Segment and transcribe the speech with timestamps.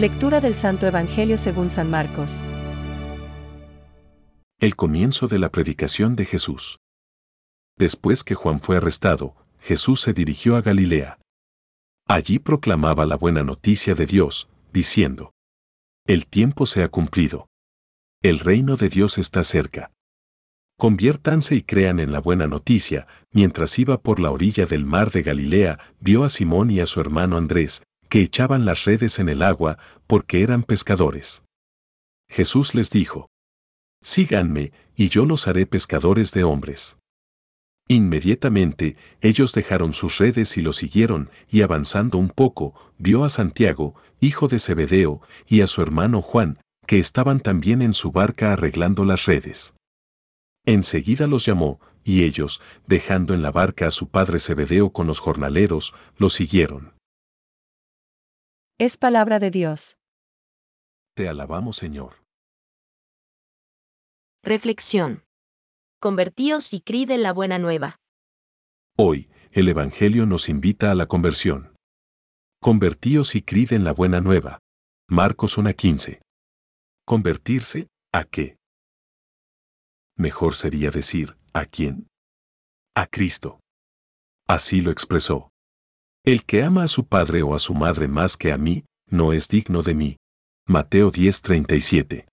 [0.00, 2.42] Lectura del Santo Evangelio según San Marcos.
[4.58, 6.78] El comienzo de la predicación de Jesús.
[7.76, 11.18] Después que Juan fue arrestado, Jesús se dirigió a Galilea.
[12.08, 15.34] Allí proclamaba la buena noticia de Dios, diciendo,
[16.06, 17.48] El tiempo se ha cumplido.
[18.22, 19.92] El reino de Dios está cerca.
[20.78, 25.22] Conviértanse y crean en la buena noticia, mientras iba por la orilla del mar de
[25.22, 29.40] Galilea, vio a Simón y a su hermano Andrés, que echaban las redes en el
[29.40, 31.44] agua, porque eran pescadores.
[32.28, 33.30] Jesús les dijo,
[34.02, 36.98] Síganme, y yo los haré pescadores de hombres.
[37.88, 43.94] Inmediatamente, ellos dejaron sus redes y lo siguieron, y avanzando un poco, vio a Santiago,
[44.20, 49.04] hijo de Zebedeo, y a su hermano Juan, que estaban también en su barca arreglando
[49.04, 49.74] las redes.
[50.66, 55.20] Enseguida los llamó, y ellos, dejando en la barca a su padre Zebedeo con los
[55.20, 56.99] jornaleros, lo siguieron.
[58.80, 59.98] Es palabra de Dios.
[61.14, 62.24] Te alabamos, Señor.
[64.42, 65.26] Reflexión.
[66.00, 67.96] Convertíos y cride la buena nueva.
[68.96, 71.76] Hoy, el Evangelio nos invita a la conversión.
[72.58, 74.60] Convertíos y cride en la buena nueva.
[75.10, 76.22] Marcos 1.15.
[77.04, 77.88] ¿Convertirse?
[78.14, 78.56] ¿A qué?
[80.16, 82.08] Mejor sería decir, ¿a quién?
[82.96, 83.60] A Cristo.
[84.48, 85.50] Así lo expresó.
[86.30, 89.32] El que ama a su padre o a su madre más que a mí, no
[89.32, 90.16] es digno de mí.
[90.64, 92.28] Mateo 10:37.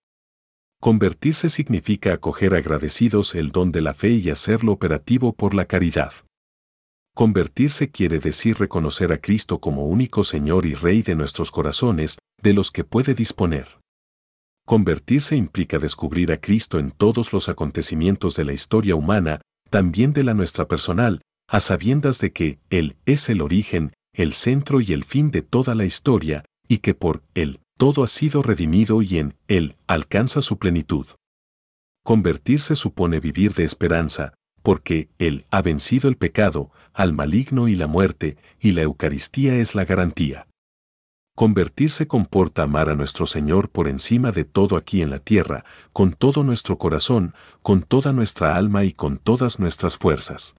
[0.80, 6.14] Convertirse significa acoger agradecidos el don de la fe y hacerlo operativo por la caridad.
[7.16, 12.54] Convertirse quiere decir reconocer a Cristo como único Señor y Rey de nuestros corazones, de
[12.54, 13.80] los que puede disponer.
[14.68, 20.24] Convertirse implica descubrir a Cristo en todos los acontecimientos de la historia humana, también de
[20.24, 25.04] la nuestra personal, a sabiendas de que Él es el origen, el centro y el
[25.04, 29.36] fin de toda la historia, y que por Él todo ha sido redimido y en
[29.48, 31.08] Él alcanza su plenitud.
[32.04, 37.88] Convertirse supone vivir de esperanza, porque Él ha vencido el pecado, al maligno y la
[37.88, 40.48] muerte, y la Eucaristía es la garantía.
[41.36, 46.14] Convertirse comporta amar a nuestro Señor por encima de todo aquí en la tierra, con
[46.14, 50.56] todo nuestro corazón, con toda nuestra alma y con todas nuestras fuerzas.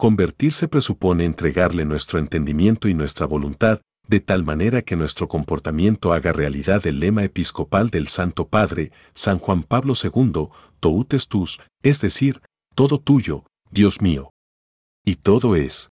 [0.00, 6.32] Convertirse presupone entregarle nuestro entendimiento y nuestra voluntad, de tal manera que nuestro comportamiento haga
[6.32, 10.48] realidad el lema episcopal del Santo Padre, San Juan Pablo II,
[10.80, 12.40] Tout tus, es decir,
[12.74, 14.30] todo tuyo, Dios mío.
[15.04, 15.90] Y todo es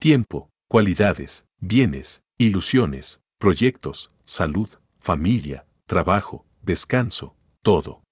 [0.00, 8.02] tiempo, cualidades, bienes, ilusiones, proyectos, salud, familia, trabajo, descanso, todo.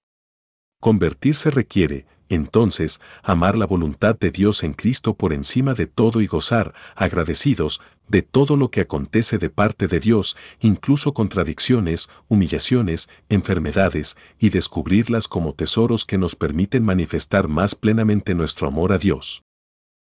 [0.79, 6.27] Convertirse requiere, entonces, amar la voluntad de Dios en Cristo por encima de todo y
[6.27, 14.17] gozar, agradecidos, de todo lo que acontece de parte de Dios, incluso contradicciones, humillaciones, enfermedades,
[14.39, 19.43] y descubrirlas como tesoros que nos permiten manifestar más plenamente nuestro amor a Dios.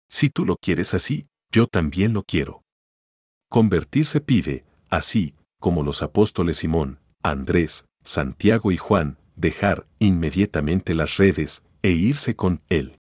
[0.08, 2.62] Si tú lo quieres así, yo también lo quiero.
[3.48, 11.62] Convertirse pide, así, como los apóstoles Simón, Andrés, Santiago y Juan, dejar inmediatamente las redes,
[11.82, 12.98] e irse con él.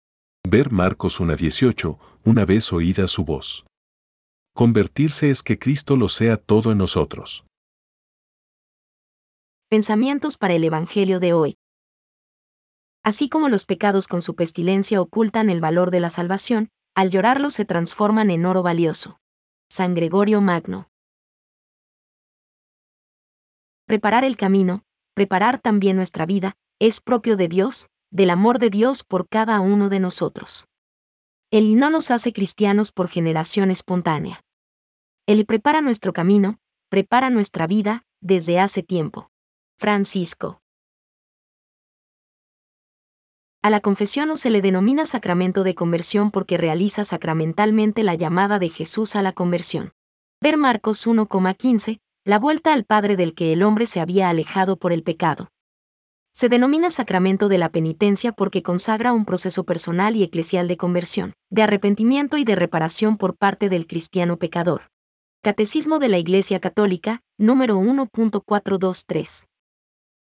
[0.48, 3.66] Ver Marcos 1.18, una vez oída su voz.
[4.54, 7.46] Convertirse es que Cristo lo sea todo en nosotros.
[9.70, 11.58] Pensamientos para el Evangelio de hoy.
[13.04, 17.54] Así como los pecados con su pestilencia ocultan el valor de la salvación, al llorarlos
[17.54, 19.20] se transforman en oro valioso.
[19.70, 20.90] San Gregorio Magno.
[23.86, 24.84] Preparar el camino,
[25.14, 29.90] preparar también nuestra vida, es propio de Dios, del amor de Dios por cada uno
[29.90, 30.68] de nosotros.
[31.52, 34.42] Él no nos hace cristianos por generación espontánea.
[35.28, 39.30] Él prepara nuestro camino, prepara nuestra vida, desde hace tiempo.
[39.78, 40.62] Francisco.
[43.62, 48.60] A la confesión no se le denomina sacramento de conversión porque realiza sacramentalmente la llamada
[48.60, 49.94] de Jesús a la conversión.
[50.40, 54.94] Ver Marcos 1,15, la vuelta al Padre del que el hombre se había alejado por
[54.94, 55.50] el pecado.
[56.38, 61.32] Se denomina sacramento de la penitencia porque consagra un proceso personal y eclesial de conversión,
[61.50, 64.90] de arrepentimiento y de reparación por parte del cristiano pecador.
[65.42, 69.46] Catecismo de la Iglesia Católica, número 1.423.